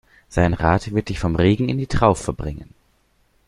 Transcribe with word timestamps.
Sein 0.29 0.55
Rat 0.55 0.95
wird 0.95 1.09
dich 1.09 1.19
vom 1.19 1.35
Regen 1.35 1.69
in 1.69 1.77
die 1.77 1.85
Traufe 1.85 2.33
bringen. 2.33 2.73